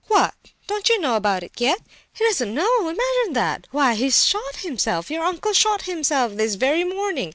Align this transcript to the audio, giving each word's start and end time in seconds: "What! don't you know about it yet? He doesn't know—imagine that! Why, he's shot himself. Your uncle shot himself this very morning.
"What! 0.07 0.33
don't 0.65 0.89
you 0.89 0.99
know 0.99 1.15
about 1.15 1.43
it 1.43 1.51
yet? 1.59 1.79
He 2.11 2.25
doesn't 2.25 2.55
know—imagine 2.55 3.33
that! 3.33 3.67
Why, 3.69 3.93
he's 3.93 4.25
shot 4.25 4.55
himself. 4.55 5.11
Your 5.11 5.23
uncle 5.23 5.53
shot 5.53 5.83
himself 5.83 6.33
this 6.33 6.55
very 6.55 6.83
morning. 6.83 7.29